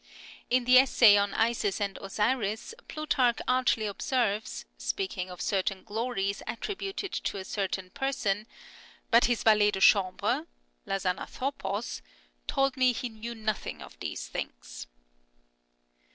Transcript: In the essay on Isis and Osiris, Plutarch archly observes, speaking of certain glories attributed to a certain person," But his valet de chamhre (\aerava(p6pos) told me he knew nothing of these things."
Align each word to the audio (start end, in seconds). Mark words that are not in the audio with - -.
In 0.49 0.65
the 0.65 0.79
essay 0.79 1.15
on 1.15 1.35
Isis 1.35 1.79
and 1.79 1.95
Osiris, 2.01 2.73
Plutarch 2.87 3.37
archly 3.47 3.85
observes, 3.85 4.65
speaking 4.75 5.29
of 5.29 5.41
certain 5.41 5.83
glories 5.83 6.41
attributed 6.47 7.13
to 7.13 7.37
a 7.37 7.45
certain 7.45 7.91
person," 7.91 8.47
But 9.11 9.25
his 9.25 9.43
valet 9.43 9.69
de 9.69 9.79
chamhre 9.79 10.47
(\aerava(p6pos) 10.87 12.01
told 12.47 12.77
me 12.77 12.93
he 12.93 13.09
knew 13.09 13.35
nothing 13.35 13.83
of 13.83 13.99
these 13.99 14.27
things." 14.27 14.87